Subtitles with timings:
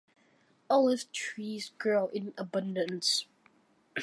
[0.67, 3.27] Olive trees grow in abundance.